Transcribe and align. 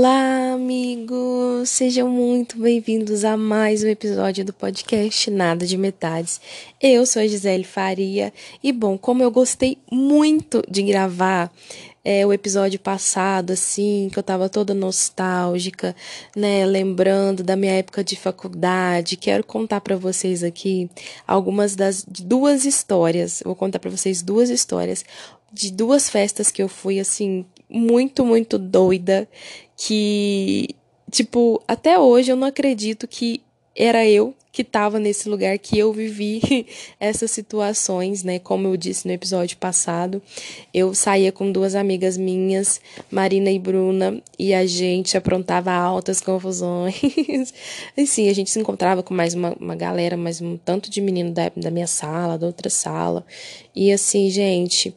Olá, 0.00 0.52
amigos! 0.52 1.70
Sejam 1.70 2.08
muito 2.08 2.56
bem-vindos 2.56 3.24
a 3.24 3.36
mais 3.36 3.82
um 3.82 3.88
episódio 3.88 4.44
do 4.44 4.52
podcast 4.52 5.28
Nada 5.28 5.66
de 5.66 5.76
Metades. 5.76 6.40
Eu 6.80 7.04
sou 7.04 7.20
a 7.20 7.26
Gisele 7.26 7.64
Faria 7.64 8.32
e, 8.62 8.70
bom, 8.72 8.96
como 8.96 9.24
eu 9.24 9.30
gostei 9.32 9.76
muito 9.90 10.62
de 10.70 10.84
gravar 10.84 11.52
é, 12.04 12.24
o 12.24 12.32
episódio 12.32 12.78
passado, 12.78 13.50
assim, 13.50 14.08
que 14.12 14.16
eu 14.16 14.22
tava 14.22 14.48
toda 14.48 14.72
nostálgica, 14.72 15.96
né, 16.36 16.64
lembrando 16.64 17.42
da 17.42 17.56
minha 17.56 17.72
época 17.72 18.04
de 18.04 18.14
faculdade, 18.14 19.16
quero 19.16 19.42
contar 19.42 19.80
para 19.80 19.96
vocês 19.96 20.44
aqui 20.44 20.88
algumas 21.26 21.74
das 21.74 22.04
duas 22.04 22.64
histórias. 22.64 23.42
vou 23.44 23.56
contar 23.56 23.80
para 23.80 23.90
vocês 23.90 24.22
duas 24.22 24.48
histórias 24.48 25.04
de 25.52 25.72
duas 25.72 26.08
festas 26.08 26.52
que 26.52 26.62
eu 26.62 26.68
fui, 26.68 27.00
assim, 27.00 27.44
muito, 27.68 28.24
muito 28.24 28.58
doida, 28.58 29.28
que, 29.78 30.74
tipo, 31.08 31.62
até 31.68 31.96
hoje 32.00 32.32
eu 32.32 32.36
não 32.36 32.48
acredito 32.48 33.06
que 33.06 33.40
era 33.76 34.04
eu 34.04 34.34
que 34.50 34.62
estava 34.62 34.98
nesse 34.98 35.28
lugar 35.28 35.56
que 35.56 35.78
eu 35.78 35.92
vivi 35.92 36.66
essas 36.98 37.30
situações, 37.30 38.24
né? 38.24 38.40
Como 38.40 38.66
eu 38.66 38.76
disse 38.76 39.06
no 39.06 39.12
episódio 39.12 39.56
passado, 39.56 40.20
eu 40.74 40.92
saía 40.96 41.30
com 41.30 41.52
duas 41.52 41.76
amigas 41.76 42.16
minhas, 42.16 42.80
Marina 43.08 43.52
e 43.52 43.58
Bruna, 43.58 44.20
e 44.36 44.52
a 44.52 44.66
gente 44.66 45.16
aprontava 45.16 45.70
altas 45.70 46.20
confusões. 46.20 47.54
e 47.96 48.04
sim, 48.04 48.28
a 48.28 48.34
gente 48.34 48.50
se 48.50 48.58
encontrava 48.58 49.00
com 49.00 49.14
mais 49.14 49.32
uma, 49.32 49.52
uma 49.60 49.76
galera, 49.76 50.16
mais 50.16 50.40
um 50.40 50.56
tanto 50.56 50.90
de 50.90 51.00
menino 51.00 51.30
da, 51.30 51.52
da 51.56 51.70
minha 51.70 51.86
sala, 51.86 52.36
da 52.36 52.48
outra 52.48 52.68
sala. 52.68 53.24
E 53.76 53.92
assim, 53.92 54.28
gente, 54.28 54.92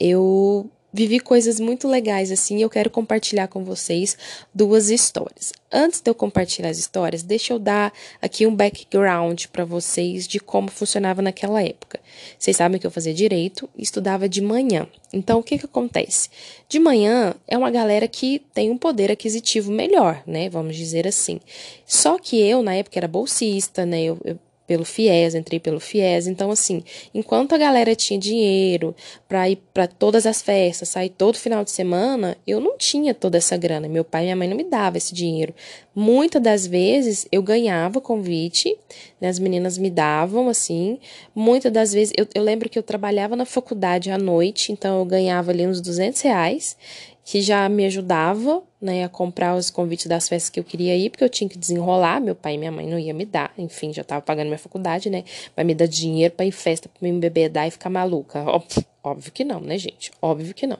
eu 0.00 0.68
vivi 0.94 1.18
coisas 1.18 1.58
muito 1.58 1.88
legais 1.88 2.30
assim, 2.30 2.62
eu 2.62 2.70
quero 2.70 2.88
compartilhar 2.88 3.48
com 3.48 3.64
vocês 3.64 4.16
duas 4.54 4.90
histórias. 4.90 5.52
Antes 5.72 6.00
de 6.00 6.08
eu 6.08 6.14
compartilhar 6.14 6.68
as 6.70 6.78
histórias, 6.78 7.24
deixa 7.24 7.52
eu 7.52 7.58
dar 7.58 7.92
aqui 8.22 8.46
um 8.46 8.54
background 8.54 9.46
para 9.46 9.64
vocês 9.64 10.28
de 10.28 10.38
como 10.38 10.70
funcionava 10.70 11.20
naquela 11.20 11.60
época. 11.60 11.98
Vocês 12.38 12.56
sabem 12.56 12.78
que 12.78 12.86
eu 12.86 12.92
fazia 12.92 13.12
direito 13.12 13.68
e 13.76 13.82
estudava 13.82 14.28
de 14.28 14.40
manhã. 14.40 14.86
Então, 15.12 15.40
o 15.40 15.42
que 15.42 15.58
que 15.58 15.64
acontece? 15.64 16.28
De 16.68 16.78
manhã 16.78 17.34
é 17.48 17.58
uma 17.58 17.72
galera 17.72 18.06
que 18.06 18.40
tem 18.54 18.70
um 18.70 18.78
poder 18.78 19.10
aquisitivo 19.10 19.72
melhor, 19.72 20.22
né? 20.24 20.48
Vamos 20.48 20.76
dizer 20.76 21.08
assim. 21.08 21.40
Só 21.84 22.18
que 22.20 22.40
eu, 22.40 22.62
na 22.62 22.76
época, 22.76 23.00
era 23.00 23.08
bolsista, 23.08 23.84
né? 23.84 24.00
Eu, 24.04 24.18
eu 24.24 24.38
pelo 24.66 24.84
FIES, 24.84 25.34
entrei 25.34 25.60
pelo 25.60 25.78
FIES. 25.78 26.26
Então, 26.26 26.50
assim, 26.50 26.82
enquanto 27.12 27.54
a 27.54 27.58
galera 27.58 27.94
tinha 27.94 28.18
dinheiro 28.18 28.94
para 29.28 29.48
ir 29.48 29.56
para 29.72 29.86
todas 29.86 30.26
as 30.26 30.40
festas, 30.40 30.88
sair 30.88 31.10
todo 31.10 31.38
final 31.38 31.64
de 31.64 31.70
semana, 31.70 32.36
eu 32.46 32.60
não 32.60 32.76
tinha 32.78 33.12
toda 33.12 33.36
essa 33.36 33.56
grana. 33.56 33.88
Meu 33.88 34.04
pai 34.04 34.22
e 34.22 34.24
minha 34.24 34.36
mãe 34.36 34.48
não 34.48 34.56
me 34.56 34.64
davam 34.64 34.96
esse 34.96 35.14
dinheiro. 35.14 35.54
Muitas 35.94 36.42
das 36.42 36.66
vezes 36.66 37.26
eu 37.30 37.42
ganhava 37.42 38.00
convite, 38.00 38.76
né, 39.20 39.28
as 39.28 39.38
meninas 39.38 39.78
me 39.78 39.90
davam, 39.90 40.48
assim. 40.48 40.98
Muitas 41.34 41.72
das 41.72 41.92
vezes, 41.92 42.12
eu, 42.16 42.26
eu 42.34 42.42
lembro 42.42 42.68
que 42.68 42.78
eu 42.78 42.82
trabalhava 42.82 43.36
na 43.36 43.44
faculdade 43.44 44.10
à 44.10 44.18
noite, 44.18 44.72
então 44.72 44.98
eu 44.98 45.04
ganhava 45.04 45.50
ali 45.50 45.66
uns 45.66 45.80
200 45.80 46.20
reais 46.22 46.76
que 47.24 47.40
já 47.40 47.66
me 47.68 47.86
ajudava, 47.86 48.62
né, 48.80 49.04
a 49.04 49.08
comprar 49.08 49.56
os 49.56 49.70
convites 49.70 50.06
das 50.06 50.28
festas 50.28 50.50
que 50.50 50.60
eu 50.60 50.64
queria 50.64 50.94
ir, 50.94 51.08
porque 51.08 51.24
eu 51.24 51.28
tinha 51.28 51.48
que 51.48 51.56
desenrolar, 51.56 52.20
meu 52.20 52.34
pai 52.34 52.54
e 52.54 52.58
minha 52.58 52.70
mãe 52.70 52.86
não 52.86 52.98
ia 52.98 53.14
me 53.14 53.24
dar, 53.24 53.50
enfim, 53.56 53.94
já 53.94 54.04
tava 54.04 54.20
pagando 54.20 54.48
minha 54.48 54.58
faculdade, 54.58 55.08
né, 55.08 55.24
vai 55.56 55.64
me 55.64 55.74
dar 55.74 55.86
dinheiro 55.86 56.34
para 56.34 56.44
ir 56.44 56.48
em 56.48 56.52
festa, 56.52 56.88
para 56.88 57.08
me 57.08 57.18
bebedar 57.18 57.66
e 57.66 57.70
ficar 57.70 57.88
maluca, 57.88 58.44
óbvio, 58.44 58.84
óbvio 59.02 59.32
que 59.32 59.42
não, 59.42 59.58
né, 59.58 59.78
gente, 59.78 60.10
óbvio 60.20 60.52
que 60.52 60.66
não. 60.66 60.78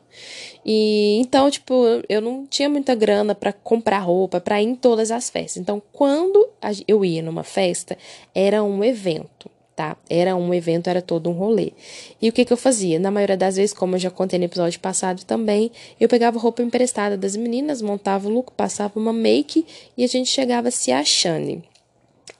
E 0.66 1.18
então, 1.18 1.50
tipo, 1.50 1.74
eu 2.08 2.20
não 2.20 2.46
tinha 2.46 2.68
muita 2.68 2.94
grana 2.94 3.34
para 3.34 3.52
comprar 3.52 4.00
roupa, 4.00 4.38
para 4.38 4.60
ir 4.60 4.66
em 4.66 4.74
todas 4.74 5.10
as 5.10 5.30
festas. 5.30 5.56
Então, 5.56 5.82
quando 5.92 6.48
eu 6.86 7.04
ia 7.04 7.22
numa 7.22 7.42
festa, 7.42 7.96
era 8.34 8.62
um 8.62 8.84
evento 8.84 9.50
tá? 9.74 9.96
Era 10.08 10.36
um 10.36 10.52
evento, 10.54 10.88
era 10.88 11.02
todo 11.02 11.28
um 11.28 11.32
rolê. 11.32 11.72
E 12.20 12.28
o 12.28 12.32
que, 12.32 12.44
que 12.44 12.52
eu 12.52 12.56
fazia? 12.56 12.98
Na 12.98 13.10
maioria 13.10 13.36
das 13.36 13.56
vezes, 13.56 13.74
como 13.74 13.96
eu 13.96 13.98
já 13.98 14.10
contei 14.10 14.38
no 14.38 14.44
episódio 14.44 14.78
passado 14.80 15.24
também, 15.24 15.70
eu 15.98 16.08
pegava 16.08 16.38
roupa 16.38 16.62
emprestada 16.62 17.16
das 17.16 17.36
meninas, 17.36 17.82
montava 17.82 18.28
o 18.28 18.30
look, 18.30 18.52
passava 18.52 18.98
uma 18.98 19.12
make 19.12 19.66
e 19.96 20.04
a 20.04 20.06
gente 20.06 20.30
chegava 20.30 20.70
se 20.70 20.92
achando. 20.92 21.62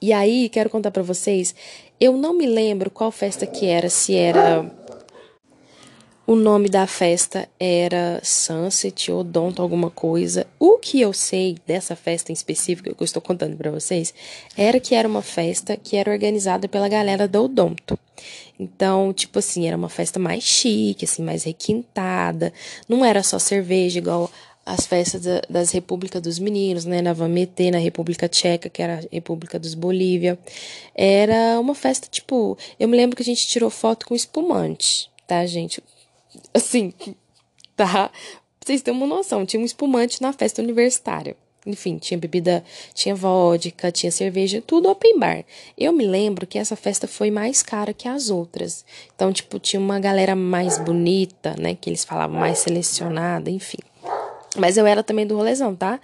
E 0.00 0.12
aí, 0.12 0.49
quero 0.49 0.71
contar 0.71 0.91
para 0.91 1.03
vocês, 1.03 1.55
eu 2.00 2.17
não 2.17 2.34
me 2.34 2.47
lembro 2.47 2.91
qual 2.91 3.11
festa 3.11 3.47
que 3.47 3.67
era, 3.67 3.89
se 3.89 4.15
era 4.15 4.71
o 6.27 6.35
nome 6.35 6.71
da 6.71 6.87
festa 6.87 7.49
era 7.61 8.19
Sunset 8.23 9.12
ou 9.12 9.23
Donto 9.23 9.61
alguma 9.61 9.91
coisa. 9.91 10.47
O 10.59 10.79
que 10.79 11.01
eu 11.01 11.12
sei 11.12 11.57
dessa 11.67 11.95
festa 11.95 12.33
em 12.33 12.35
específico 12.35 12.95
que 12.95 13.03
eu 13.03 13.05
estou 13.05 13.21
contando 13.21 13.57
para 13.57 13.71
vocês 13.71 14.15
era 14.57 14.81
que 14.81 14.95
era 14.95 15.07
uma 15.07 15.21
festa 15.21 15.77
que 15.77 15.97
era 15.97 16.11
organizada 16.11 16.67
pela 16.67 16.89
galera 16.89 17.29
do 17.29 17.45
Odonto. 17.45 17.99
Então, 18.59 19.12
tipo 19.12 19.39
assim, 19.39 19.67
era 19.67 19.77
uma 19.77 19.91
festa 19.91 20.19
mais 20.19 20.43
chique, 20.43 21.05
assim, 21.05 21.23
mais 21.23 21.45
requintada. 21.45 22.53
Não 22.89 23.05
era 23.05 23.23
só 23.23 23.39
cerveja 23.39 23.99
igual 23.99 24.31
as 24.65 24.87
festas 24.87 25.23
da, 25.23 25.43
das 25.51 25.73
Repúblicas 25.73 26.23
dos 26.23 26.39
Meninos, 26.39 26.87
né, 26.87 27.03
na 27.03 27.12
Vametê, 27.12 27.71
na 27.71 27.77
República 27.77 28.29
Tcheca, 28.29 28.71
que 28.71 28.81
era 28.81 29.01
a 29.01 29.03
República 29.12 29.59
dos 29.59 29.75
Bolívia. 29.75 30.39
Era 30.95 31.61
uma 31.61 31.75
festa, 31.75 32.09
tipo, 32.11 32.56
eu 32.81 32.89
me 32.89 32.97
lembro 32.97 33.15
que 33.15 33.23
a 33.23 33.27
gente 33.27 33.47
tirou 33.47 33.69
foto 33.69 34.06
com 34.06 34.15
espumante, 34.15 35.11
tá, 35.27 35.45
gente? 35.45 35.83
Assim, 36.53 36.93
tá? 37.77 38.09
Pra 38.09 38.11
vocês 38.65 38.83
terem 38.83 38.99
uma 38.99 39.06
noção, 39.06 39.45
tinha 39.45 39.61
um 39.61 39.65
espumante 39.65 40.22
na 40.22 40.33
festa 40.33 40.62
universitária. 40.62 41.37
Enfim, 41.67 41.97
tinha 41.97 42.19
bebida, 42.19 42.62
tinha 42.93 43.15
vodka, 43.15 43.91
tinha 43.91 44.12
cerveja, 44.12 44.62
tudo 44.67 44.91
open 44.91 45.19
bar. 45.19 45.44
Eu 45.78 45.93
me 45.93 46.06
lembro 46.06 46.47
que 46.47 46.59
essa 46.59 46.77
festa 46.77 47.09
foi 47.09 47.31
mais 47.31 47.62
cara 47.62 47.94
que 47.94 48.06
as 48.06 48.28
outras. 48.28 48.84
Então, 49.15 49.33
tipo, 49.33 49.59
tinha 49.59 49.81
uma 49.81 49.99
galera 49.99 50.37
mais 50.37 50.78
bonita, 50.78 51.55
né? 51.59 51.75
Que 51.75 51.89
eles 51.89 52.05
falavam 52.05 52.39
mais 52.39 52.59
selecionada, 52.59 53.50
enfim. 53.50 53.78
Mas 54.56 54.77
eu 54.77 54.87
era 54.87 55.03
também 55.03 55.27
do 55.27 55.37
rolezão, 55.37 55.75
tá? 55.75 55.99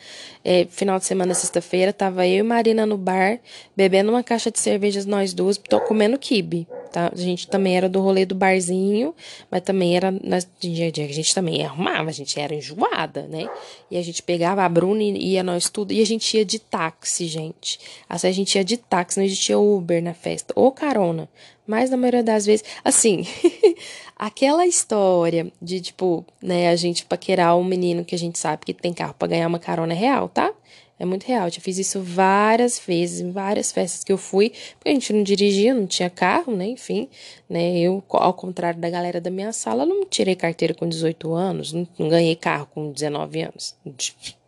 É, 0.45 0.67
final 0.71 0.99
de 0.99 1.05
semana, 1.05 1.35
sexta-feira, 1.35 1.93
tava 1.93 2.27
eu 2.27 2.39
e 2.39 2.43
Marina 2.43 2.85
no 2.85 2.97
bar, 2.97 3.39
bebendo 3.77 4.11
uma 4.11 4.25
caixa 4.25 4.51
de 4.51 4.59
cervejas, 4.59 5.07
nós 5.07 5.33
duas, 5.33 5.57
tô 5.57 5.81
comendo 5.81 6.19
kibe, 6.19 6.67
tá? 6.91 7.11
A 7.13 7.17
gente 7.17 7.47
também 7.49 7.77
era 7.77 7.89
do 7.89 8.01
rolê 8.01 8.25
do 8.27 8.35
barzinho, 8.35 9.15
mas 9.51 9.63
também 9.63 9.97
era, 9.97 10.11
nós, 10.11 10.47
dia 10.59 10.89
a 10.89 10.91
dia, 10.91 11.05
a 11.07 11.13
gente 11.13 11.35
também 11.35 11.65
arrumava, 11.65 12.11
a 12.11 12.13
gente 12.13 12.39
era 12.39 12.55
enjoada, 12.55 13.23
né? 13.29 13.49
E 13.91 13.97
a 13.97 14.03
gente 14.03 14.23
pegava 14.23 14.63
a 14.63 14.69
Bruna 14.69 15.03
e 15.03 15.33
ia 15.33 15.43
nós 15.43 15.71
tudo, 15.71 15.93
e 15.93 16.01
a 16.03 16.07
gente 16.07 16.37
ia 16.37 16.45
de 16.45 16.59
táxi, 16.59 17.27
gente. 17.27 17.79
Assim, 18.09 18.29
a 18.29 18.33
gente 18.33 18.55
ia 18.57 18.65
de 18.65 18.77
táxi, 18.77 19.19
não 19.19 19.25
existia 19.25 19.59
Uber 19.59 20.03
na 20.03 20.15
festa, 20.15 20.53
ou 20.57 20.71
carona. 20.73 21.29
Mas 21.67 21.89
na 21.89 21.97
maioria 21.97 22.23
das 22.23 22.47
vezes, 22.47 22.65
assim, 22.85 23.25
aquela 24.17 24.67
história 24.67 25.53
de, 25.63 25.81
tipo, 25.81 26.25
né, 26.43 26.69
a 26.69 26.77
gente 26.77 27.05
paquerar 27.05 27.57
um 27.57 27.65
menino 27.65 28.05
que 28.05 28.15
a 28.15 28.19
gente 28.19 28.39
sabe 28.39 28.67
que 28.67 28.75
tem 28.75 28.93
carro 28.93 29.15
para 29.15 29.29
ganhar 29.29 29.47
uma 29.47 29.59
carona 29.59 29.95
real, 29.95 30.29
tá? 30.29 30.53
É 31.01 31.05
muito 31.07 31.25
real. 31.25 31.49
Já 31.49 31.63
fiz 31.63 31.79
isso 31.79 32.03
várias 32.03 32.79
vezes, 32.79 33.21
em 33.21 33.33
várias 33.33 33.73
festas 33.73 34.05
que 34.05 34.13
eu 34.13 34.19
fui, 34.19 34.53
porque 34.79 34.91
a 34.91 34.93
gente 34.93 35.15
não 35.15 35.23
dirigia, 35.23 35.73
não 35.73 35.87
tinha 35.87 36.11
carro, 36.11 36.55
né? 36.55 36.67
Enfim, 36.67 37.09
né? 37.49 37.79
Eu, 37.79 38.05
ao 38.11 38.35
contrário 38.35 38.79
da 38.79 38.91
galera 38.91 39.19
da 39.19 39.31
minha 39.31 39.51
sala, 39.51 39.87
não 39.87 40.05
tirei 40.05 40.37
carteira 40.37 40.75
com 40.75 40.87
18 40.87 41.33
anos, 41.33 41.73
não, 41.73 41.89
não 41.99 42.07
ganhei 42.11 42.37
carro 42.37 42.67
com 42.67 42.93
19 42.93 43.41
anos. 43.43 43.75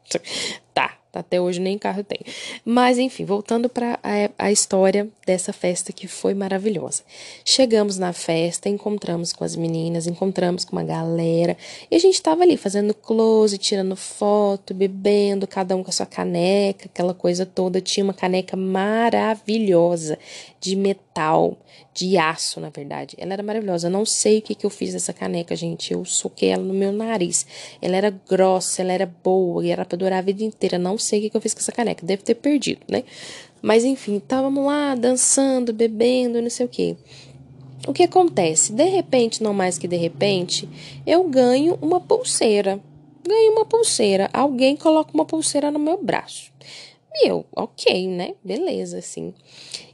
Tá, 0.74 0.98
até 1.12 1.40
hoje 1.40 1.60
nem 1.60 1.76
carro 1.76 2.02
tem. 2.02 2.20
Mas 2.64 2.98
enfim, 2.98 3.24
voltando 3.24 3.68
para 3.68 3.98
a, 4.02 4.46
a, 4.46 4.52
história 4.52 5.08
dessa 5.26 5.52
festa 5.52 5.92
que 5.92 6.08
foi 6.08 6.34
maravilhosa. 6.34 7.02
Chegamos 7.44 7.98
na 7.98 8.12
festa, 8.12 8.68
encontramos 8.68 9.32
com 9.32 9.44
as 9.44 9.54
meninas, 9.54 10.06
encontramos 10.06 10.64
com 10.64 10.76
uma 10.76 10.84
galera, 10.84 11.56
e 11.90 11.96
a 11.96 11.98
gente 11.98 12.14
estava 12.14 12.42
ali 12.42 12.56
fazendo 12.56 12.94
close, 12.94 13.58
tirando 13.58 13.96
foto, 13.96 14.72
bebendo, 14.72 15.46
cada 15.46 15.76
um 15.76 15.82
com 15.82 15.90
a 15.90 15.92
sua 15.92 16.06
caneca, 16.06 16.86
aquela 16.86 17.14
coisa 17.14 17.44
toda. 17.44 17.80
Tinha 17.80 18.04
uma 18.04 18.14
caneca 18.14 18.56
maravilhosa 18.56 20.18
de 20.60 20.76
metal, 20.76 21.58
de 21.94 22.16
aço, 22.16 22.60
na 22.60 22.70
verdade. 22.70 23.16
Ela 23.18 23.34
era 23.34 23.42
maravilhosa. 23.42 23.88
Eu 23.88 23.90
não 23.90 24.06
sei 24.06 24.38
o 24.38 24.42
que, 24.42 24.54
que 24.54 24.64
eu 24.64 24.70
fiz 24.70 24.92
dessa 24.92 25.12
caneca, 25.12 25.54
gente. 25.54 25.92
Eu 25.92 26.04
soquei 26.04 26.50
ela 26.50 26.62
no 26.62 26.72
meu 26.72 26.92
nariz. 26.92 27.46
Ela 27.80 27.96
era 27.96 28.10
grossa, 28.28 28.80
ela 28.80 28.92
era 28.92 29.06
boa, 29.06 29.64
e 29.64 29.70
era 29.70 29.84
para 29.84 29.98
durar 29.98 30.20
a 30.20 30.22
vida 30.22 30.42
inteira. 30.42 30.78
Não 30.78 30.96
sei 31.02 31.18
o 31.26 31.30
que, 31.30 31.36
eu 31.36 31.40
fiz 31.40 31.52
com 31.52 31.60
essa 31.60 31.70
caneca. 31.70 32.06
Deve 32.06 32.22
ter 32.22 32.34
perdido, 32.34 32.80
né? 32.88 33.04
Mas 33.60 33.84
enfim, 33.84 34.16
estávamos 34.16 34.64
lá 34.64 34.94
dançando, 34.94 35.72
bebendo, 35.72 36.40
não 36.40 36.48
sei 36.48 36.64
o 36.64 36.68
que. 36.68 36.96
O 37.86 37.92
que 37.92 38.04
acontece? 38.04 38.72
De 38.72 38.84
repente, 38.84 39.42
não 39.42 39.52
mais 39.52 39.76
que 39.76 39.86
de 39.86 39.96
repente, 39.96 40.68
eu 41.06 41.24
ganho 41.24 41.78
uma 41.82 42.00
pulseira. 42.00 42.80
Ganho 43.26 43.52
uma 43.52 43.64
pulseira. 43.64 44.30
Alguém 44.32 44.76
coloca 44.76 45.10
uma 45.12 45.24
pulseira 45.24 45.70
no 45.70 45.78
meu 45.78 46.02
braço. 46.02 46.50
Eu, 47.22 47.44
ok, 47.54 48.08
né? 48.08 48.34
Beleza, 48.42 48.98
assim. 48.98 49.34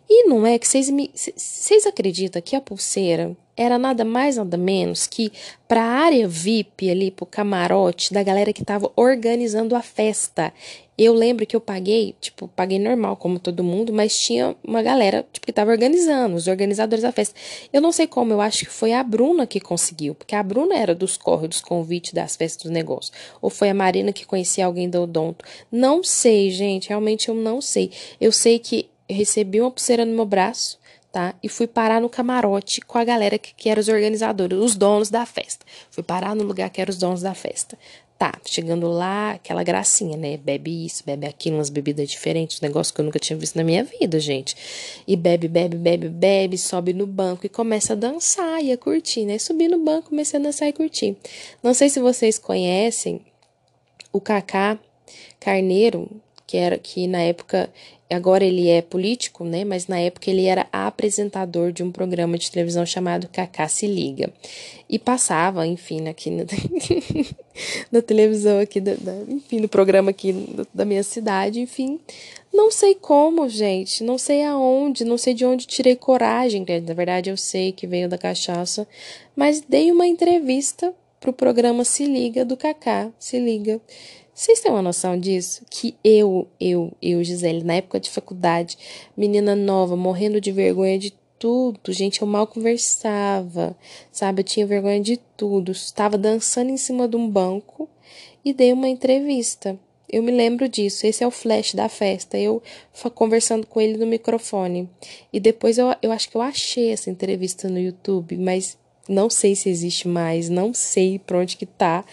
E 0.09 0.27
não 0.27 0.47
é 0.47 0.59
que 0.59 0.67
vocês 0.67 0.89
me. 0.89 1.11
Vocês 1.15 1.87
acreditam 1.87 2.41
que 2.41 2.57
a 2.57 2.61
pulseira 2.61 3.37
era 3.57 3.79
nada 3.79 4.05
mais 4.05 4.37
nada 4.37 4.57
menos 4.57 5.07
que 5.07 5.33
para 5.67 5.83
área 5.83 6.29
VIP 6.29 6.89
ali, 6.89 7.11
pro 7.11 7.27
camarote 7.27 8.15
da 8.15 8.23
galera 8.23 8.53
que 8.53 8.65
tava 8.65 8.91
organizando 8.97 9.75
a 9.75 9.83
festa. 9.83 10.53
Eu 10.99 11.15
lembro 11.15 11.47
que 11.47 11.55
eu 11.55 11.61
paguei, 11.61 12.17
tipo, 12.21 12.49
paguei 12.49 12.79
normal, 12.79 13.17
como 13.17 13.39
todo 13.39 13.63
mundo, 13.63 13.93
mas 13.93 14.19
tinha 14.19 14.57
uma 14.65 14.83
galera, 14.83 15.25
tipo, 15.33 15.47
que 15.47 15.53
tava 15.53 15.71
organizando, 15.71 16.35
os 16.35 16.49
organizadores 16.49 17.03
da 17.03 17.13
festa. 17.13 17.39
Eu 17.73 17.81
não 17.81 17.93
sei 17.93 18.09
como, 18.09 18.33
eu 18.33 18.41
acho 18.41 18.65
que 18.65 18.71
foi 18.71 18.93
a 18.93 19.05
Bruna 19.05 19.47
que 19.47 19.61
conseguiu, 19.61 20.17
porque 20.17 20.35
a 20.35 20.43
Bruna 20.43 20.77
era 20.77 20.97
dos 20.97 21.17
corres, 21.17 21.51
dos 21.51 21.61
convites 21.61 22.13
das 22.13 22.35
festas 22.35 22.65
dos 22.65 22.73
negócios. 22.73 23.13
Ou 23.41 23.49
foi 23.49 23.71
a 23.71 23.75
Marina 23.75 24.13
que 24.13 24.27
conhecia 24.27 24.67
alguém 24.67 24.91
do 24.91 25.03
Odonto. 25.03 25.45
Não 25.71 26.03
sei, 26.03 26.51
gente, 26.51 26.89
realmente 26.89 27.29
eu 27.29 27.35
não 27.35 27.61
sei. 27.61 27.93
Eu 28.21 28.33
sei 28.33 28.59
que 28.59 28.91
recebi 29.09 29.61
uma 29.61 29.71
pulseira 29.71 30.05
no 30.05 30.15
meu 30.15 30.27
braço, 30.27 30.79
tá? 31.13 31.35
E 31.43 31.49
fui 31.49 31.67
parar 31.67 32.01
no 32.01 32.09
camarote 32.09 32.81
com 32.81 32.99
a 32.99 33.05
galera 33.05 33.39
que, 33.39 33.55
que 33.55 33.69
eram 33.69 33.81
os 33.81 33.89
organizadores, 33.89 34.59
os 34.59 34.75
donos 34.75 35.11
da 35.11 35.25
festa. 35.25 35.65
Fui 35.91 36.03
parar 36.03 36.35
no 36.35 36.45
lugar 36.45 36.69
que 36.71 36.81
eram 36.81 36.91
os 36.91 36.99
donos 36.99 37.23
da 37.23 37.35
festa. 37.35 37.79
Tá, 38.19 38.33
chegando 38.45 38.89
lá, 38.89 39.35
aquela 39.35 39.63
gracinha, 39.63 40.17
né? 40.17 40.37
Bebe 40.37 40.85
isso, 40.85 41.05
bebe 41.07 41.25
aquilo, 41.25 41.59
umas 41.59 41.71
bebidas 41.71 42.11
diferentes, 42.11 42.61
um 42.61 42.67
negócio 42.67 42.93
que 42.93 43.01
eu 43.01 43.05
nunca 43.05 43.19
tinha 43.21 43.39
visto 43.39 43.55
na 43.55 43.63
minha 43.63 43.85
vida, 43.85 44.19
gente. 44.19 44.57
E 45.07 45.15
bebe, 45.15 45.47
bebe, 45.47 45.77
bebe, 45.77 46.09
bebe, 46.09 46.59
sobe 46.59 46.93
no 46.93 47.07
banco 47.07 47.47
e 47.47 47.49
começa 47.49 47.93
a 47.93 47.97
dançar 47.97 48.61
e 48.61 48.73
a 48.73 48.77
curtir, 48.77 49.25
né? 49.25 49.39
Subi 49.39 49.69
no 49.69 49.79
banco, 49.79 50.09
comecei 50.09 50.41
a 50.41 50.43
dançar 50.43 50.69
e 50.69 50.73
curtir. 50.73 51.17
Não 51.63 51.73
sei 51.73 51.89
se 51.89 52.01
vocês 52.01 52.41
conhecem 52.41 53.21
o 54.13 54.21
Kaká 54.21 54.81
Carneiro, 55.39 56.11
que 56.49 56.57
era 56.57 56.79
que 56.79 57.07
na 57.07 57.21
época 57.21 57.71
agora 58.11 58.43
ele 58.43 58.69
é 58.69 58.81
político, 58.81 59.45
né? 59.45 59.65
Mas 59.67 59.87
na 59.87 60.01
época 60.01 60.31
ele 60.31 60.47
era 60.47 60.67
apresentador 60.73 61.71
de 61.73 61.83
um 61.83 61.93
programa 61.93 62.39
de 62.39 62.51
televisão 62.51 62.87
chamado 62.87 63.29
Cacá 63.29 63.69
se 63.69 63.87
liga 63.87 64.33
e 64.89 64.99
passava, 64.99 65.67
enfim, 65.67 66.09
aqui 66.09 66.31
na, 66.31 66.45
na 67.93 68.01
televisão 68.01 68.61
aqui, 68.61 68.81
da, 68.81 68.95
da, 68.95 69.13
enfim, 69.29 69.61
no 69.61 69.69
programa 69.69 70.11
aqui 70.11 70.33
da 70.73 70.87
minha 70.87 71.03
cidade, 71.03 71.61
enfim. 71.61 72.01
Não 72.51 72.71
sei 72.71 72.95
como, 72.95 73.47
gente, 73.47 74.03
não 74.03 74.17
sei 74.17 74.43
aonde, 74.43 75.05
não 75.05 75.19
sei 75.19 75.35
de 75.35 75.45
onde 75.45 75.67
tirei 75.67 75.95
coragem, 75.95 76.65
na 76.87 76.95
verdade 76.95 77.29
eu 77.29 77.37
sei 77.37 77.73
que 77.73 77.87
veio 77.87 78.09
da 78.09 78.17
cachaça, 78.17 78.89
mas 79.37 79.61
dei 79.61 79.93
uma 79.93 80.07
entrevista 80.07 80.95
pro 81.21 81.31
programa 81.31 81.85
Se 81.85 82.07
Liga 82.07 82.43
do 82.43 82.57
Cacá, 82.57 83.11
Se 83.19 83.39
Liga. 83.39 83.79
Vocês 84.39 84.61
têm 84.61 84.71
uma 84.71 84.81
noção 84.81 85.19
disso? 85.19 85.65
Que 85.69 85.97
eu, 86.05 86.47
eu, 86.61 86.93
eu, 87.03 87.25
Gisele, 87.25 87.65
na 87.65 87.75
época 87.75 87.99
de 87.99 88.09
faculdade, 88.09 88.79
menina 89.17 89.57
nova, 89.57 89.97
morrendo 89.97 90.41
de 90.41 90.53
vergonha 90.53 90.97
de 90.97 91.13
tudo, 91.41 91.93
gente, 91.93 92.23
eu 92.23 92.29
mal 92.29 92.47
conversava, 92.47 93.77
sabe? 94.13 94.43
Eu 94.43 94.45
tinha 94.45 94.65
vergonha 94.65 95.01
de 95.01 95.17
tudo. 95.37 95.73
Estava 95.73 96.17
dançando 96.17 96.71
em 96.71 96.77
cima 96.77 97.09
de 97.09 97.17
um 97.17 97.29
banco 97.29 97.89
e 98.45 98.53
dei 98.53 98.73
uma 98.73 98.89
entrevista. 98.89 99.77
Eu 100.09 100.23
me 100.23 100.31
lembro 100.31 100.69
disso. 100.69 101.05
Esse 101.05 101.25
é 101.25 101.27
o 101.27 101.33
flash 101.33 101.75
da 101.75 101.89
festa. 101.89 102.39
Eu 102.39 102.63
conversando 103.17 103.67
com 103.67 103.81
ele 103.81 103.99
no 103.99 104.07
microfone. 104.07 104.89
E 105.33 105.41
depois 105.41 105.79
eu, 105.79 105.93
eu 106.01 106.13
acho 106.13 106.31
que 106.31 106.37
eu 106.37 106.43
achei 106.43 106.93
essa 106.93 107.11
entrevista 107.11 107.69
no 107.69 107.81
YouTube, 107.81 108.37
mas 108.37 108.79
não 109.09 109.31
sei 109.31 109.55
se 109.55 109.71
existe 109.71 110.07
mais, 110.07 110.49
não 110.49 110.75
sei 110.75 111.19
pra 111.19 111.39
onde 111.39 111.57
que 111.57 111.67
tá, 111.67 112.05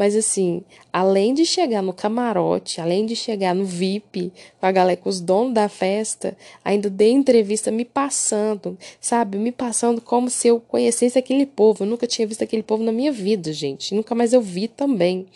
mas 0.00 0.16
assim, 0.16 0.62
além 0.90 1.34
de 1.34 1.44
chegar 1.44 1.82
no 1.82 1.92
camarote, 1.92 2.80
além 2.80 3.04
de 3.04 3.14
chegar 3.14 3.54
no 3.54 3.66
VIP, 3.66 4.32
com 4.58 4.64
a 4.64 4.72
galera, 4.72 4.96
com 4.96 5.10
os 5.10 5.20
donos 5.20 5.52
da 5.52 5.68
festa, 5.68 6.34
ainda 6.64 6.88
dei 6.88 7.10
entrevista 7.10 7.70
me 7.70 7.84
passando, 7.84 8.78
sabe? 8.98 9.36
Me 9.36 9.52
passando 9.52 10.00
como 10.00 10.30
se 10.30 10.48
eu 10.48 10.58
conhecesse 10.58 11.18
aquele 11.18 11.44
povo. 11.44 11.84
Eu 11.84 11.86
nunca 11.86 12.06
tinha 12.06 12.26
visto 12.26 12.42
aquele 12.42 12.62
povo 12.62 12.82
na 12.82 12.92
minha 12.92 13.12
vida, 13.12 13.52
gente. 13.52 13.94
Nunca 13.94 14.14
mais 14.14 14.32
eu 14.32 14.40
vi 14.40 14.68
também. 14.68 15.26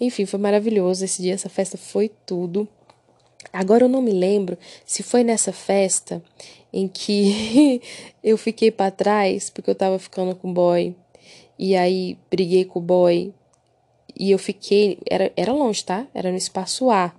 Enfim, 0.00 0.26
foi 0.26 0.40
maravilhoso 0.40 1.04
esse 1.04 1.22
dia, 1.22 1.34
essa 1.34 1.48
festa 1.48 1.78
foi 1.78 2.10
tudo. 2.26 2.68
Agora 3.52 3.84
eu 3.84 3.88
não 3.88 4.02
me 4.02 4.12
lembro 4.12 4.56
se 4.84 5.02
foi 5.02 5.24
nessa 5.24 5.52
festa 5.52 6.22
em 6.72 6.86
que 6.86 7.80
eu 8.22 8.36
fiquei 8.36 8.70
para 8.70 8.90
trás 8.90 9.50
porque 9.50 9.70
eu 9.70 9.74
tava 9.74 9.98
ficando 9.98 10.34
com 10.34 10.50
o 10.50 10.52
boy. 10.52 10.94
E 11.58 11.74
aí 11.74 12.16
briguei 12.30 12.64
com 12.64 12.78
o 12.78 12.82
boy. 12.82 13.32
E 14.18 14.30
eu 14.30 14.38
fiquei. 14.38 14.98
Era, 15.08 15.32
era 15.36 15.52
longe, 15.52 15.84
tá? 15.84 16.06
Era 16.14 16.30
no 16.30 16.36
espaço 16.36 16.90
A. 16.90 17.12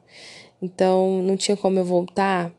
Então 0.61 1.21
não 1.23 1.37
tinha 1.37 1.57
como 1.57 1.79
eu 1.79 1.85
voltar. 1.85 2.51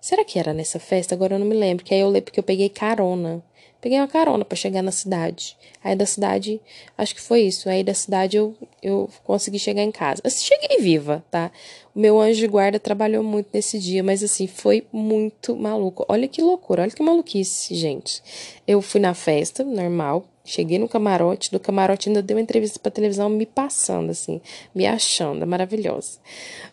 Será 0.00 0.24
que 0.24 0.38
era 0.38 0.52
nessa 0.52 0.78
festa? 0.78 1.14
Agora 1.14 1.34
eu 1.34 1.38
não 1.38 1.46
me 1.46 1.56
lembro. 1.56 1.84
Que 1.84 1.94
aí 1.94 2.00
eu 2.00 2.08
lembro 2.08 2.32
que 2.32 2.38
eu 2.38 2.44
peguei 2.44 2.68
carona. 2.68 3.42
Peguei 3.80 3.98
uma 3.98 4.08
carona 4.08 4.44
para 4.44 4.56
chegar 4.56 4.82
na 4.82 4.90
cidade. 4.90 5.56
Aí 5.84 5.94
da 5.94 6.04
cidade, 6.04 6.60
acho 6.96 7.14
que 7.14 7.20
foi 7.20 7.42
isso. 7.42 7.68
Aí 7.68 7.84
da 7.84 7.94
cidade 7.94 8.36
eu, 8.36 8.54
eu 8.82 9.08
consegui 9.22 9.58
chegar 9.58 9.82
em 9.82 9.92
casa. 9.92 10.20
Assim, 10.24 10.46
cheguei 10.46 10.78
viva, 10.78 11.24
tá? 11.30 11.52
O 11.94 12.00
meu 12.00 12.20
anjo 12.20 12.40
de 12.40 12.48
guarda 12.48 12.80
trabalhou 12.80 13.22
muito 13.22 13.48
nesse 13.52 13.78
dia, 13.78 14.02
mas 14.02 14.22
assim, 14.22 14.48
foi 14.48 14.84
muito 14.92 15.54
maluco. 15.54 16.04
Olha 16.08 16.26
que 16.26 16.42
loucura, 16.42 16.82
olha 16.82 16.90
que 16.90 17.02
maluquice, 17.02 17.74
gente. 17.76 18.20
Eu 18.66 18.82
fui 18.82 19.00
na 19.00 19.14
festa, 19.14 19.62
normal. 19.62 20.26
Cheguei 20.44 20.78
no 20.78 20.88
camarote, 20.88 21.52
do 21.52 21.60
camarote 21.60 22.08
ainda 22.08 22.22
dei 22.22 22.34
uma 22.34 22.40
entrevista 22.40 22.80
pra 22.80 22.90
televisão 22.90 23.28
me 23.28 23.44
passando, 23.44 24.10
assim, 24.10 24.40
me 24.74 24.86
achando, 24.86 25.46
maravilhosa. 25.46 26.18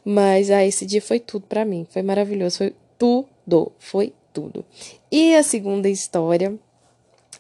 Mas 0.04 0.50
aí 0.50 0.69
esse 0.69 0.86
dia 0.86 1.01
foi 1.01 1.19
tudo 1.19 1.45
para 1.45 1.66
mim, 1.66 1.86
foi 1.89 2.01
maravilhoso, 2.01 2.60
foi 2.60 2.74
tudo, 2.98 3.72
foi 3.80 4.14
tudo. 4.34 4.66
E 5.12 5.36
a 5.36 5.44
segunda 5.44 5.90
história 5.90 6.58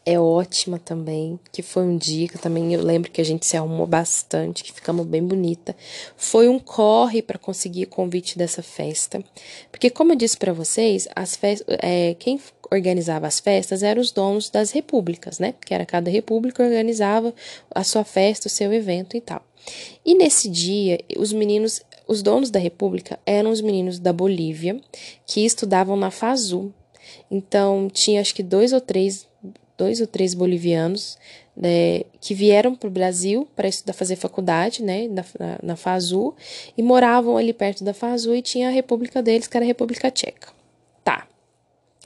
é 0.05 0.19
ótima 0.19 0.77
também, 0.77 1.39
que 1.51 1.63
foi 1.63 1.83
um 1.83 1.97
dia 1.97 2.27
que 2.27 2.37
também 2.37 2.73
eu 2.73 2.83
lembro 2.83 3.09
que 3.09 3.19
a 3.19 3.25
gente 3.25 3.45
se 3.45 3.57
arrumou 3.57 3.87
bastante, 3.87 4.63
que 4.63 4.71
ficamos 4.71 5.05
bem 5.07 5.23
bonita. 5.23 5.75
Foi 6.15 6.47
um 6.47 6.59
corre 6.59 7.23
para 7.23 7.39
conseguir 7.39 7.85
o 7.85 7.89
convite 7.89 8.37
dessa 8.37 8.61
festa, 8.61 9.23
porque 9.71 9.89
como 9.89 10.11
eu 10.11 10.15
disse 10.15 10.37
para 10.37 10.53
vocês, 10.53 11.07
as 11.15 11.35
festas, 11.35 11.65
é, 11.81 12.13
quem 12.19 12.39
organizava 12.71 13.25
as 13.25 13.39
festas 13.39 13.81
eram 13.81 14.01
os 14.01 14.11
donos 14.11 14.49
das 14.49 14.71
repúblicas, 14.71 15.39
né? 15.39 15.55
Que 15.65 15.73
era 15.73 15.85
cada 15.85 16.09
república 16.09 16.63
organizava 16.63 17.33
a 17.73 17.83
sua 17.83 18.03
festa, 18.03 18.47
o 18.47 18.51
seu 18.51 18.71
evento 18.71 19.17
e 19.17 19.21
tal. 19.21 19.43
E 20.05 20.13
nesse 20.13 20.47
dia, 20.49 20.99
os 21.17 21.33
meninos, 21.33 21.81
os 22.07 22.21
donos 22.21 22.49
da 22.49 22.59
república 22.59 23.19
eram 23.25 23.51
os 23.51 23.61
meninos 23.61 23.99
da 23.99 24.13
Bolívia 24.13 24.79
que 25.25 25.45
estudavam 25.45 25.95
na 25.95 26.11
FASU. 26.11 26.73
Então, 27.29 27.89
tinha 27.91 28.21
acho 28.21 28.33
que 28.33 28.43
dois 28.43 28.73
ou 28.73 28.81
três 28.81 29.27
dois 29.77 29.99
ou 29.99 30.07
três 30.07 30.33
bolivianos 30.33 31.17
né, 31.55 32.03
que 32.19 32.33
vieram 32.33 32.75
para 32.75 32.87
o 32.87 32.91
Brasil 32.91 33.47
para 33.55 33.67
estudar, 33.67 33.93
fazer 33.93 34.15
faculdade, 34.15 34.83
né, 34.83 35.07
na, 35.07 35.23
na, 35.61 35.75
FASU, 35.75 36.33
e 36.77 36.83
moravam 36.83 37.37
ali 37.37 37.53
perto 37.53 37.83
da 37.83 37.93
FASU 37.93 38.35
e 38.35 38.41
tinha 38.41 38.67
a 38.67 38.71
república 38.71 39.21
deles, 39.21 39.47
que 39.47 39.55
era 39.55 39.65
a 39.65 39.67
República 39.67 40.11
Tcheca. 40.11 40.49
Tá. 41.03 41.27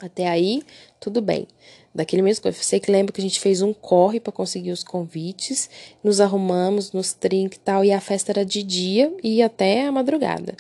Até 0.02 0.28
aí, 0.28 0.64
tudo 1.00 1.22
bem. 1.22 1.48
Daquele 1.94 2.22
mesmo, 2.22 2.48
eu 2.48 2.54
sei 2.54 2.80
que 2.80 2.92
lembro 2.92 3.12
que 3.12 3.20
a 3.20 3.24
gente 3.24 3.40
fez 3.40 3.62
um 3.62 3.74
corre 3.74 4.20
para 4.20 4.32
conseguir 4.32 4.72
os 4.72 4.84
convites, 4.84 5.70
nos 6.04 6.22
arrumamos, 6.22 6.92
nos 6.92 7.14
trinca 7.14 7.56
e 7.56 7.60
tal, 7.60 7.84
e 7.84 7.92
a 7.92 8.00
festa 8.00 8.32
era 8.32 8.46
de 8.46 8.62
dia 8.62 9.12
e 9.24 9.42
até 9.42 9.86
a 9.86 9.92
madrugada. 9.92 10.56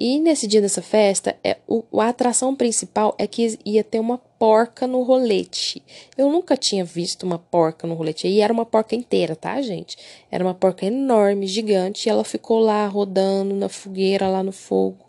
E 0.00 0.18
nesse 0.18 0.46
dia 0.46 0.62
dessa 0.62 0.80
festa, 0.80 1.36
é, 1.44 1.58
o, 1.68 1.84
a 2.00 2.08
atração 2.08 2.56
principal 2.56 3.14
é 3.18 3.26
que 3.26 3.58
ia 3.66 3.84
ter 3.84 4.00
uma 4.00 4.16
porca 4.16 4.86
no 4.86 5.02
rolete. 5.02 5.82
Eu 6.16 6.30
nunca 6.30 6.56
tinha 6.56 6.82
visto 6.82 7.24
uma 7.24 7.38
porca 7.38 7.86
no 7.86 7.92
rolete. 7.92 8.26
E 8.26 8.40
era 8.40 8.50
uma 8.50 8.64
porca 8.64 8.94
inteira, 8.94 9.36
tá, 9.36 9.60
gente? 9.60 9.98
Era 10.30 10.42
uma 10.42 10.54
porca 10.54 10.86
enorme, 10.86 11.46
gigante. 11.46 12.08
E 12.08 12.10
ela 12.10 12.24
ficou 12.24 12.60
lá 12.60 12.86
rodando 12.86 13.54
na 13.54 13.68
fogueira, 13.68 14.26
lá 14.26 14.42
no 14.42 14.52
fogo, 14.52 15.04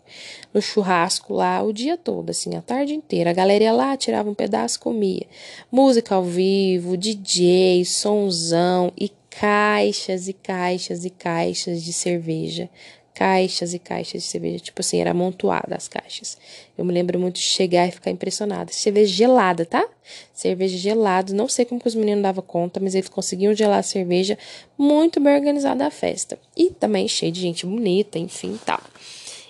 no 0.52 0.60
churrasco 0.60 1.34
lá, 1.34 1.62
o 1.62 1.72
dia 1.72 1.96
todo, 1.96 2.30
assim, 2.30 2.56
a 2.56 2.62
tarde 2.62 2.94
inteira. 2.94 3.30
A 3.30 3.34
galera 3.34 3.64
ia 3.64 3.72
lá, 3.72 3.96
tirava 3.96 4.28
um 4.28 4.34
pedaço, 4.34 4.80
comia. 4.80 5.26
Música 5.70 6.14
ao 6.14 6.24
vivo, 6.24 6.96
DJ, 6.96 7.84
sonzão 7.84 8.92
e 8.98 9.10
caixas 9.30 10.28
e 10.28 10.32
caixas 10.32 11.04
e 11.04 11.10
caixas 11.10 11.82
de 11.82 11.92
cerveja 11.92 12.68
caixas 13.14 13.74
e 13.74 13.78
caixas 13.78 14.22
de 14.22 14.28
cerveja, 14.28 14.58
tipo 14.58 14.80
assim, 14.80 15.00
era 15.00 15.10
amontoada 15.10 15.76
as 15.76 15.86
caixas. 15.86 16.38
Eu 16.76 16.84
me 16.84 16.92
lembro 16.92 17.18
muito 17.18 17.36
de 17.36 17.42
chegar 17.42 17.86
e 17.86 17.90
ficar 17.90 18.10
impressionada. 18.10 18.72
Cerveja 18.72 19.12
gelada, 19.12 19.66
tá? 19.66 19.86
Cerveja 20.32 20.76
gelada, 20.76 21.32
não 21.32 21.48
sei 21.48 21.64
como 21.64 21.80
que 21.80 21.88
os 21.88 21.94
meninos 21.94 22.22
davam 22.22 22.42
conta, 22.42 22.80
mas 22.80 22.94
eles 22.94 23.08
conseguiam 23.08 23.54
gelar 23.54 23.78
a 23.78 23.82
cerveja, 23.82 24.38
muito 24.78 25.20
bem 25.20 25.34
organizada 25.34 25.86
a 25.86 25.90
festa. 25.90 26.38
E 26.56 26.70
também 26.70 27.06
cheio 27.06 27.30
de 27.30 27.40
gente 27.40 27.66
bonita, 27.66 28.18
enfim, 28.18 28.58
tal. 28.64 28.80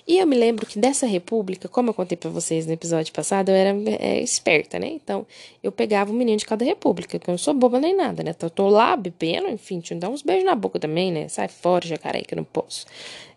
E 0.05 0.17
eu 0.17 0.27
me 0.27 0.35
lembro 0.35 0.65
que 0.65 0.77
dessa 0.77 1.05
república, 1.05 1.69
como 1.69 1.89
eu 1.89 1.93
contei 1.93 2.17
para 2.17 2.29
vocês 2.29 2.65
no 2.65 2.73
episódio 2.73 3.13
passado, 3.13 3.49
eu 3.49 3.55
era 3.55 3.75
é, 3.99 4.21
esperta, 4.21 4.77
né? 4.77 4.87
Então, 4.87 5.25
eu 5.63 5.71
pegava 5.71 6.11
um 6.11 6.15
menino 6.15 6.37
de 6.37 6.45
cada 6.45 6.65
república, 6.65 7.17
que 7.17 7.29
eu 7.29 7.31
não 7.31 7.37
sou 7.37 7.53
boba 7.53 7.79
nem 7.79 7.95
nada, 7.95 8.21
né? 8.21 8.35
Eu 8.41 8.49
tô 8.49 8.67
lá 8.67 8.97
bebendo, 8.97 9.47
enfim, 9.47 9.79
tinha 9.79 9.97
dar 9.97 10.09
uns 10.09 10.21
beijos 10.21 10.43
na 10.43 10.55
boca 10.55 10.77
também, 10.77 11.11
né? 11.11 11.27
Sai 11.29 11.47
fora, 11.47 11.87
jacaré, 11.87 12.21
que 12.21 12.33
eu 12.33 12.37
não 12.37 12.43
posso. 12.43 12.85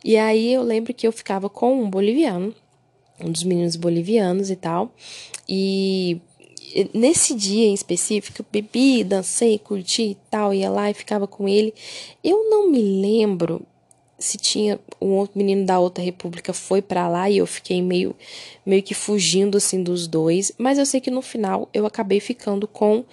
E 0.05 0.17
aí 0.17 0.53
eu 0.53 0.63
lembro 0.63 0.93
que 0.93 1.07
eu 1.07 1.13
ficava 1.13 1.49
com 1.49 1.81
um 1.81 1.89
boliviano 1.89 2.55
um 3.21 3.31
dos 3.31 3.45
meninos 3.45 3.77
bolivianos 3.77 4.51
e 4.51 4.57
tal. 4.57 4.93
E 5.49 6.21
nesse 6.93 7.35
dia 7.35 7.67
em 7.67 7.75
específico, 7.75 8.43
eu 8.43 8.47
bebi, 8.51 9.05
dancei, 9.05 9.59
curti 9.59 10.03
e 10.03 10.17
tal, 10.31 10.53
ia 10.53 10.71
lá 10.71 10.91
e 10.91 10.95
ficava 10.95 11.27
com 11.27 11.49
ele. 11.49 11.73
Eu 12.23 12.49
não 12.51 12.71
me 12.71 12.81
lembro 12.81 13.63
se 14.19 14.39
tinha 14.39 14.79
um 15.01 15.11
outro 15.11 15.39
menino 15.39 15.67
da 15.67 15.79
outra 15.79 16.03
república 16.03 16.53
foi 16.53 16.81
para 16.81 17.09
lá 17.09 17.29
e 17.29 17.39
eu 17.39 17.47
fiquei 17.47 17.83
meio 17.83 18.15
meio 18.65 18.83
que 18.83 18.95
fugindo 18.95 19.57
assim 19.57 19.83
dos 19.83 20.07
dois, 20.07 20.53
mas 20.59 20.79
eu 20.79 20.87
sei 20.87 21.01
que 21.01 21.11
no 21.11 21.23
final 21.23 21.69
eu 21.73 21.87
acabei 21.87 22.21
ficando 22.21 22.67
com 22.67 23.05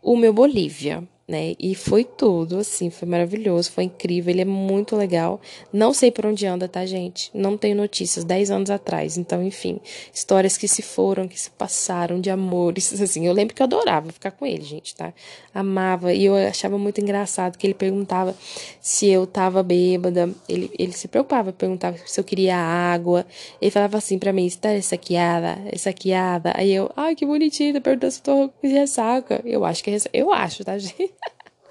o 0.00 0.16
meu 0.16 0.32
Bolívia 0.32 1.06
né? 1.32 1.54
E 1.58 1.74
foi 1.74 2.04
tudo, 2.04 2.58
assim, 2.58 2.90
foi 2.90 3.08
maravilhoso, 3.08 3.72
foi 3.72 3.84
incrível, 3.84 4.30
ele 4.30 4.42
é 4.42 4.44
muito 4.44 4.94
legal. 4.94 5.40
Não 5.72 5.94
sei 5.94 6.10
por 6.10 6.26
onde 6.26 6.44
anda, 6.46 6.68
tá, 6.68 6.84
gente? 6.84 7.30
Não 7.32 7.56
tenho 7.56 7.74
notícias, 7.74 8.22
10 8.22 8.50
anos 8.50 8.68
atrás. 8.68 9.16
Então, 9.16 9.42
enfim, 9.42 9.80
histórias 10.12 10.58
que 10.58 10.68
se 10.68 10.82
foram, 10.82 11.26
que 11.26 11.40
se 11.40 11.50
passaram 11.50 12.20
de 12.20 12.28
amores, 12.28 12.92
assim. 13.00 13.26
Eu 13.26 13.32
lembro 13.32 13.54
que 13.54 13.62
eu 13.62 13.64
adorava 13.64 14.12
ficar 14.12 14.30
com 14.32 14.44
ele, 14.44 14.62
gente, 14.62 14.94
tá? 14.94 15.14
Amava, 15.54 16.12
e 16.12 16.26
eu 16.26 16.36
achava 16.36 16.76
muito 16.76 17.00
engraçado 17.00 17.56
que 17.56 17.66
ele 17.66 17.74
perguntava 17.74 18.36
se 18.78 19.08
eu 19.08 19.26
tava 19.26 19.62
bêbada. 19.62 20.30
Ele, 20.46 20.70
ele 20.78 20.92
se 20.92 21.08
preocupava, 21.08 21.50
perguntava 21.50 21.96
se 22.04 22.20
eu 22.20 22.24
queria 22.24 22.58
água. 22.58 23.24
Ele 23.58 23.70
falava 23.70 23.96
assim 23.96 24.18
para 24.18 24.34
mim, 24.34 24.44
está 24.44 24.68
ressaqueada, 24.68 25.54
ressaqueada. 25.70 26.52
Aí 26.54 26.72
eu, 26.74 26.90
ai, 26.94 27.14
que 27.14 27.24
bonitinho, 27.24 27.80
perguntando 27.80 28.12
se 28.12 28.20
eu 28.20 28.24
tô 28.24 28.48
com 28.50 28.68
ressaca. 28.68 29.40
Eu 29.46 29.64
acho 29.64 29.82
que 29.82 29.90
é 29.90 29.96
eu 30.12 30.30
acho, 30.30 30.62
tá, 30.62 30.76
gente? 30.78 31.21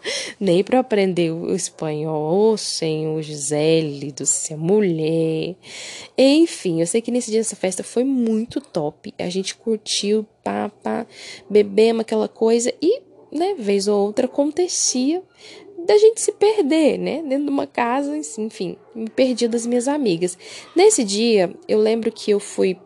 Nem 0.39 0.63
para 0.63 0.79
aprender 0.79 1.31
o 1.31 1.53
espanhol, 1.53 2.57
sem 2.57 3.07
o 3.07 3.21
Gisele 3.21 4.11
do 4.11 4.25
ser 4.25 4.57
mulher. 4.57 5.55
Enfim, 6.17 6.79
eu 6.79 6.87
sei 6.87 7.01
que 7.01 7.11
nesse 7.11 7.31
dia 7.31 7.39
dessa 7.39 7.55
festa 7.55 7.83
foi 7.83 8.03
muito 8.03 8.59
top. 8.61 9.13
A 9.19 9.29
gente 9.29 9.55
curtiu, 9.55 10.25
pá, 10.43 10.71
bebemos 11.49 12.01
aquela 12.01 12.27
coisa 12.27 12.73
e, 12.81 13.01
né, 13.31 13.55
vez 13.57 13.87
ou 13.87 14.07
outra 14.07 14.25
acontecia 14.25 15.21
da 15.85 15.97
gente 15.97 16.21
se 16.21 16.31
perder, 16.31 16.97
né? 16.97 17.23
Dentro 17.23 17.45
de 17.45 17.51
uma 17.51 17.67
casa, 17.67 18.15
enfim, 18.37 18.77
me 18.93 19.09
perdi 19.09 19.47
das 19.47 19.65
minhas 19.65 19.87
amigas. 19.87 20.37
Nesse 20.75 21.03
dia, 21.03 21.53
eu 21.67 21.79
lembro 21.79 22.11
que 22.11 22.31
eu 22.31 22.39
fui, 22.39 22.77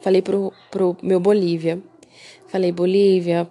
falei 0.00 0.22
pro, 0.22 0.52
pro 0.70 0.96
meu 1.02 1.20
Bolívia, 1.20 1.82
falei, 2.46 2.72
Bolívia, 2.72 3.48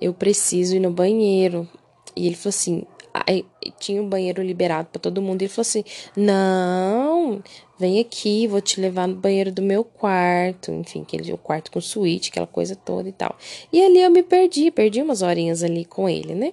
eu 0.00 0.12
preciso 0.12 0.76
ir 0.76 0.80
no 0.80 0.90
banheiro. 0.90 1.68
E 2.16 2.26
ele 2.26 2.36
falou 2.36 2.50
assim: 2.50 2.84
aí, 3.14 3.46
tinha 3.78 4.02
um 4.02 4.08
banheiro 4.08 4.42
liberado 4.42 4.88
para 4.90 5.00
todo 5.00 5.22
mundo. 5.22 5.42
E 5.42 5.44
ele 5.44 5.52
falou 5.52 5.62
assim: 5.62 5.84
Não, 6.16 7.42
vem 7.78 8.00
aqui, 8.00 8.46
vou 8.48 8.60
te 8.60 8.80
levar 8.80 9.06
no 9.06 9.14
banheiro 9.14 9.52
do 9.52 9.62
meu 9.62 9.84
quarto. 9.84 10.72
Enfim, 10.72 11.02
aquele 11.02 11.32
o 11.32 11.38
quarto 11.38 11.70
com 11.70 11.80
suíte, 11.80 12.30
aquela 12.30 12.46
coisa 12.46 12.74
toda 12.74 13.08
e 13.08 13.12
tal. 13.12 13.36
E 13.72 13.80
ali 13.82 14.00
eu 14.00 14.10
me 14.10 14.22
perdi, 14.22 14.70
perdi 14.70 15.00
umas 15.00 15.22
horinhas 15.22 15.62
ali 15.62 15.84
com 15.84 16.08
ele, 16.08 16.34
né? 16.34 16.52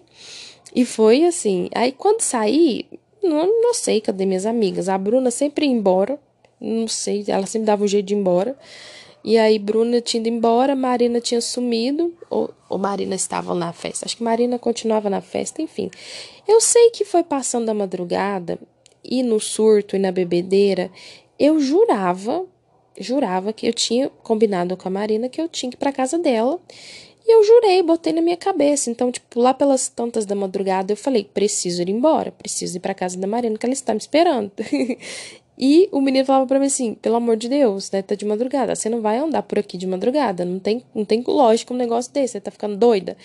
E 0.75 0.85
foi 0.85 1.25
assim. 1.25 1.69
Aí 1.73 1.91
quando 1.91 2.21
saí, 2.21 2.85
não, 3.23 3.61
não 3.61 3.73
sei 3.73 3.99
cadê 3.99 4.25
minhas 4.25 4.45
amigas. 4.45 4.87
A 4.87 4.97
Bruna 4.97 5.31
sempre 5.31 5.65
ia 5.65 5.71
embora. 5.71 6.19
Não 6.61 6.87
sei, 6.87 7.25
ela 7.27 7.47
sempre 7.47 7.65
dava 7.65 7.83
um 7.83 7.87
jeito 7.87 8.05
de 8.05 8.13
ir 8.13 8.17
embora. 8.17 8.55
E 9.23 9.37
aí 9.37 9.59
Bruna 9.59 10.01
tinha 10.01 10.19
ido 10.19 10.29
embora, 10.29 10.75
Marina 10.75 11.19
tinha 11.19 11.41
sumido, 11.41 12.13
ou, 12.29 12.51
ou 12.69 12.77
Marina 12.77 13.15
estava 13.15 13.53
na 13.53 13.71
festa. 13.71 14.05
Acho 14.05 14.17
que 14.17 14.23
Marina 14.23 14.57
continuava 14.57 15.09
na 15.09 15.21
festa, 15.21 15.61
enfim. 15.61 15.91
Eu 16.47 16.59
sei 16.59 16.89
que 16.89 17.05
foi 17.05 17.23
passando 17.23 17.69
a 17.69 17.73
madrugada 17.73 18.57
e 19.03 19.21
no 19.21 19.39
surto 19.39 19.95
e 19.95 19.99
na 19.99 20.11
bebedeira, 20.11 20.91
eu 21.37 21.59
jurava, 21.59 22.45
jurava 22.97 23.53
que 23.53 23.67
eu 23.67 23.73
tinha 23.73 24.09
combinado 24.23 24.75
com 24.77 24.87
a 24.87 24.91
Marina 24.91 25.29
que 25.29 25.41
eu 25.41 25.47
tinha 25.47 25.69
que 25.69 25.75
ir 25.75 25.79
para 25.79 25.91
casa 25.91 26.17
dela. 26.17 26.59
E 27.25 27.31
eu 27.31 27.43
jurei, 27.43 27.83
botei 27.83 28.13
na 28.13 28.21
minha 28.21 28.37
cabeça. 28.37 28.89
Então, 28.89 29.11
tipo, 29.11 29.39
lá 29.39 29.53
pelas 29.53 29.87
tantas 29.87 30.25
da 30.25 30.33
madrugada, 30.33 30.91
eu 30.91 30.97
falei: 30.97 31.23
preciso 31.23 31.81
ir 31.81 31.89
embora, 31.89 32.31
preciso 32.31 32.77
ir 32.77 32.79
para 32.79 32.95
casa 32.95 33.17
da 33.17 33.27
Marina, 33.27 33.57
que 33.57 33.65
ela 33.65 33.73
está 33.73 33.93
me 33.93 33.99
esperando. 33.99 34.51
E 35.63 35.87
o 35.91 36.01
menino 36.01 36.25
falava 36.25 36.47
para 36.47 36.59
mim 36.59 36.65
assim: 36.65 36.95
pelo 36.95 37.17
amor 37.17 37.37
de 37.37 37.47
Deus, 37.47 37.91
né? 37.91 38.01
Tá 38.01 38.15
de 38.15 38.25
madrugada. 38.25 38.75
Você 38.75 38.89
não 38.89 38.99
vai 38.99 39.19
andar 39.19 39.43
por 39.43 39.59
aqui 39.59 39.77
de 39.77 39.85
madrugada. 39.85 40.43
Não 40.43 40.57
tem, 40.57 40.83
não 40.95 41.05
tem 41.05 41.23
lógica 41.27 41.71
um 41.71 41.77
negócio 41.77 42.11
desse. 42.11 42.33
Você 42.33 42.41
tá 42.41 42.49
ficando 42.49 42.75
doida. 42.75 43.15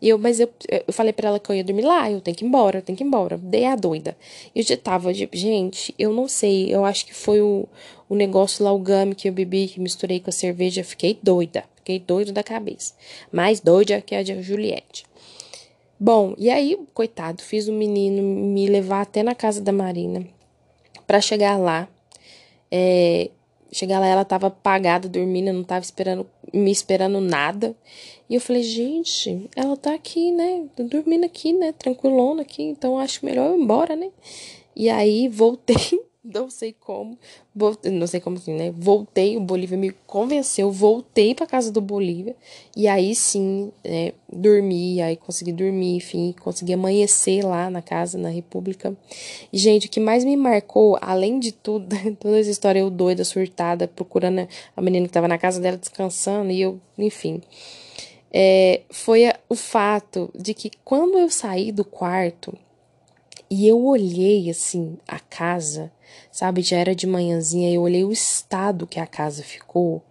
E 0.00 0.08
eu, 0.08 0.18
mas 0.18 0.40
eu, 0.40 0.48
eu 0.70 0.90
falei 0.90 1.12
para 1.12 1.28
ela 1.28 1.38
que 1.38 1.50
eu 1.50 1.56
ia 1.56 1.62
dormir 1.62 1.82
lá. 1.82 2.10
Eu 2.10 2.22
tenho 2.22 2.34
que 2.34 2.44
ir 2.44 2.48
embora, 2.48 2.78
eu 2.78 2.82
tenho 2.82 2.96
que 2.96 3.04
ir 3.04 3.06
embora. 3.06 3.36
Dei 3.36 3.66
a 3.66 3.76
doida. 3.76 4.16
E 4.54 4.60
eu 4.60 4.64
já 4.64 4.74
tava, 4.74 5.12
de, 5.12 5.28
gente, 5.34 5.94
eu 5.98 6.14
não 6.14 6.26
sei. 6.26 6.74
Eu 6.74 6.82
acho 6.82 7.04
que 7.04 7.12
foi 7.14 7.42
o, 7.42 7.68
o 8.08 8.14
negócio 8.14 8.64
lá, 8.64 8.72
o 8.72 8.78
gami 8.78 9.14
que 9.14 9.28
eu 9.28 9.32
bebi, 9.32 9.68
que 9.68 9.78
misturei 9.78 10.18
com 10.18 10.30
a 10.30 10.32
cerveja. 10.32 10.82
Fiquei 10.82 11.18
doida. 11.22 11.64
Fiquei 11.76 11.98
doida 11.98 12.32
da 12.32 12.42
cabeça. 12.42 12.94
Mais 13.30 13.60
doida 13.60 14.00
que 14.00 14.14
a 14.14 14.22
de 14.22 14.40
Juliette. 14.42 15.04
Bom, 16.00 16.34
e 16.38 16.48
aí, 16.48 16.78
coitado, 16.94 17.42
fiz 17.42 17.68
o 17.68 17.72
menino 17.72 18.22
me 18.22 18.66
levar 18.66 19.02
até 19.02 19.22
na 19.22 19.34
casa 19.34 19.60
da 19.60 19.72
Marina 19.72 20.26
para 21.06 21.20
chegar 21.20 21.56
lá, 21.58 21.88
é, 22.70 23.30
chegar 23.72 23.98
lá 23.98 24.06
ela 24.06 24.24
tava 24.24 24.48
apagada, 24.48 25.08
dormindo, 25.08 25.52
não 25.52 25.64
tava 25.64 25.84
esperando, 25.84 26.26
me 26.52 26.70
esperando 26.70 27.20
nada. 27.20 27.74
E 28.28 28.34
eu 28.34 28.40
falei, 28.40 28.62
gente, 28.62 29.48
ela 29.56 29.76
tá 29.76 29.94
aqui, 29.94 30.30
né? 30.32 30.64
Dormindo 30.76 31.24
aqui, 31.24 31.52
né? 31.52 31.72
Tranquilona 31.72 32.42
aqui, 32.42 32.62
então 32.62 32.98
acho 32.98 33.24
melhor 33.24 33.50
eu 33.50 33.58
ir 33.58 33.62
embora, 33.62 33.96
né? 33.96 34.10
E 34.74 34.88
aí 34.88 35.28
voltei 35.28 35.76
não 36.24 36.48
sei 36.48 36.72
como, 36.72 37.18
não 37.84 38.06
sei 38.06 38.20
como 38.20 38.36
assim, 38.36 38.54
né? 38.54 38.72
Voltei, 38.76 39.36
o 39.36 39.40
Bolívia 39.40 39.76
me 39.76 39.90
convenceu, 40.06 40.70
voltei 40.70 41.34
para 41.34 41.46
casa 41.48 41.72
do 41.72 41.80
Bolívia 41.80 42.36
e 42.76 42.86
aí 42.86 43.12
sim, 43.12 43.72
é, 43.82 44.14
dormi, 44.32 45.02
aí 45.02 45.16
consegui 45.16 45.50
dormir, 45.52 45.96
enfim, 45.96 46.32
consegui 46.40 46.74
amanhecer 46.74 47.44
lá 47.44 47.68
na 47.68 47.82
casa, 47.82 48.16
na 48.18 48.28
República. 48.28 48.96
E, 49.52 49.58
gente, 49.58 49.88
o 49.88 49.90
que 49.90 49.98
mais 49.98 50.24
me 50.24 50.36
marcou, 50.36 50.96
além 51.00 51.40
de 51.40 51.50
tudo, 51.50 51.88
toda 52.20 52.38
essa 52.38 52.50
história 52.50 52.78
eu 52.78 52.90
doida, 52.90 53.24
surtada, 53.24 53.88
procurando 53.88 54.46
a 54.76 54.80
menina 54.80 55.06
que 55.08 55.12
tava 55.12 55.26
na 55.26 55.38
casa 55.38 55.60
dela 55.60 55.76
descansando 55.76 56.52
e 56.52 56.60
eu, 56.60 56.80
enfim. 56.96 57.42
É, 58.32 58.82
foi 58.90 59.26
a, 59.26 59.38
o 59.48 59.56
fato 59.56 60.30
de 60.34 60.54
que 60.54 60.70
quando 60.84 61.18
eu 61.18 61.28
saí 61.28 61.72
do 61.72 61.84
quarto, 61.84 62.56
e 63.54 63.68
eu 63.68 63.84
olhei 63.84 64.48
assim 64.48 64.96
a 65.06 65.20
casa, 65.20 65.92
sabe? 66.30 66.62
Já 66.62 66.78
era 66.78 66.94
de 66.94 67.06
manhãzinha, 67.06 67.70
eu 67.70 67.82
olhei 67.82 68.02
o 68.02 68.10
estado 68.10 68.86
que 68.86 68.98
a 68.98 69.06
casa 69.06 69.42
ficou. 69.42 70.02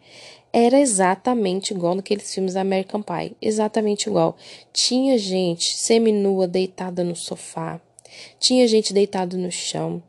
Era 0.53 0.79
exatamente 0.79 1.74
igual 1.74 1.95
naqueles 1.95 2.31
filmes 2.31 2.53
da 2.53 2.62
American 2.62 3.01
Pie, 3.01 3.36
exatamente 3.41 4.07
igual. 4.07 4.38
Tinha 4.71 5.17
gente 5.17 5.75
seminua 5.75 6.48
deitada 6.48 7.03
no 7.03 7.15
sofá, 7.15 7.81
tinha 8.39 8.67
gente 8.67 8.93
deitada 8.93 9.36
no 9.36 9.51
chão. 9.51 10.03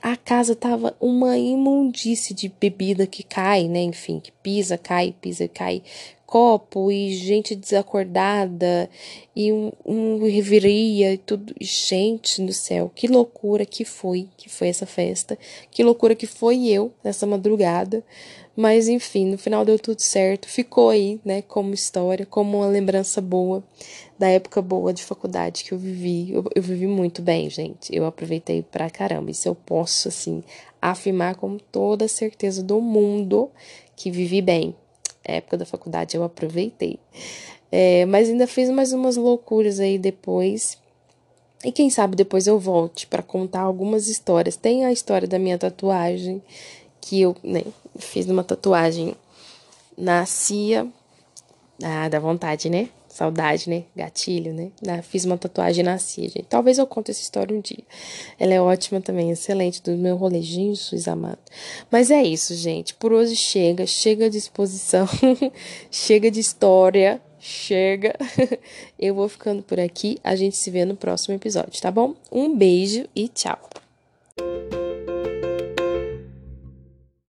A 0.00 0.16
casa 0.16 0.54
tava 0.54 0.96
uma 1.00 1.36
imundície 1.36 2.32
de 2.32 2.48
bebida 2.48 3.04
que 3.04 3.24
cai, 3.24 3.66
né? 3.66 3.82
Enfim, 3.82 4.20
que 4.20 4.30
pisa, 4.30 4.78
cai, 4.78 5.12
pisa, 5.20 5.48
cai 5.48 5.82
copo 6.30 6.92
e 6.92 7.12
gente 7.12 7.56
desacordada 7.56 8.88
e 9.34 9.52
um, 9.52 9.72
um 9.84 10.24
reviria 10.24 11.12
e 11.12 11.18
tudo. 11.18 11.52
Gente 11.60 12.40
do 12.40 12.52
céu, 12.52 12.88
que 12.94 13.08
loucura 13.08 13.66
que 13.66 13.84
foi, 13.84 14.28
que 14.36 14.48
foi 14.48 14.68
essa 14.68 14.86
festa. 14.86 15.36
Que 15.72 15.82
loucura 15.82 16.14
que 16.14 16.28
foi 16.28 16.68
eu 16.68 16.92
nessa 17.02 17.26
madrugada. 17.26 18.04
Mas 18.56 18.86
enfim, 18.86 19.26
no 19.26 19.38
final 19.38 19.64
deu 19.64 19.76
tudo 19.76 20.00
certo. 20.00 20.46
Ficou 20.46 20.90
aí, 20.90 21.20
né, 21.24 21.42
como 21.42 21.74
história, 21.74 22.24
como 22.24 22.58
uma 22.58 22.68
lembrança 22.68 23.20
boa 23.20 23.64
da 24.16 24.28
época 24.28 24.62
boa 24.62 24.92
de 24.92 25.02
faculdade 25.02 25.64
que 25.64 25.72
eu 25.72 25.78
vivi. 25.78 26.32
Eu, 26.32 26.44
eu 26.54 26.62
vivi 26.62 26.86
muito 26.86 27.22
bem, 27.22 27.50
gente. 27.50 27.92
Eu 27.92 28.06
aproveitei 28.06 28.62
pra 28.62 28.88
caramba. 28.88 29.32
Isso 29.32 29.48
eu 29.48 29.54
posso, 29.56 30.06
assim, 30.06 30.44
afirmar 30.80 31.34
com 31.34 31.58
toda 31.58 32.04
a 32.04 32.08
certeza 32.08 32.62
do 32.62 32.80
mundo 32.80 33.50
que 33.96 34.12
vivi 34.12 34.40
bem 34.40 34.76
época 35.24 35.56
da 35.56 35.66
faculdade 35.66 36.16
eu 36.16 36.24
aproveitei. 36.24 36.98
É, 37.70 38.04
mas 38.06 38.28
ainda 38.28 38.46
fiz 38.46 38.68
mais 38.70 38.92
umas 38.92 39.16
loucuras 39.16 39.78
aí 39.78 39.98
depois. 39.98 40.78
E 41.64 41.70
quem 41.70 41.90
sabe 41.90 42.16
depois 42.16 42.46
eu 42.46 42.58
volte 42.58 43.06
para 43.06 43.22
contar 43.22 43.60
algumas 43.60 44.08
histórias. 44.08 44.56
Tem 44.56 44.84
a 44.84 44.92
história 44.92 45.28
da 45.28 45.38
minha 45.38 45.58
tatuagem, 45.58 46.42
que 47.00 47.20
eu 47.20 47.36
né, 47.42 47.62
fiz 47.98 48.26
uma 48.26 48.42
tatuagem 48.42 49.14
na 49.96 50.24
CIA. 50.24 50.86
Ah, 51.82 52.08
dá 52.08 52.18
vontade, 52.18 52.68
né? 52.70 52.88
Saudade, 53.10 53.68
né? 53.68 53.82
Gatilho, 53.94 54.54
né? 54.54 55.02
Fiz 55.02 55.24
uma 55.24 55.36
tatuagem 55.36 55.84
na 55.84 55.98
CIA, 55.98 56.28
gente. 56.28 56.44
Talvez 56.48 56.78
eu 56.78 56.86
conte 56.86 57.10
essa 57.10 57.20
história 57.20 57.54
um 57.54 57.60
dia. 57.60 57.82
Ela 58.38 58.54
é 58.54 58.60
ótima 58.60 59.00
também, 59.00 59.32
excelente, 59.32 59.82
do 59.82 59.96
meu 59.96 60.16
rolejinho, 60.16 60.74
Jesus 60.76 61.08
amado. 61.08 61.40
Mas 61.90 62.10
é 62.10 62.22
isso, 62.22 62.54
gente. 62.54 62.94
Por 62.94 63.12
hoje 63.12 63.34
chega. 63.34 63.84
Chega 63.84 64.30
de 64.30 64.38
exposição. 64.38 65.08
chega 65.90 66.30
de 66.30 66.38
história. 66.38 67.20
Chega. 67.40 68.14
eu 68.96 69.12
vou 69.12 69.28
ficando 69.28 69.60
por 69.60 69.80
aqui. 69.80 70.18
A 70.22 70.36
gente 70.36 70.56
se 70.56 70.70
vê 70.70 70.84
no 70.84 70.94
próximo 70.94 71.34
episódio, 71.34 71.82
tá 71.82 71.90
bom? 71.90 72.14
Um 72.30 72.56
beijo 72.56 73.08
e 73.14 73.26
tchau. 73.26 73.58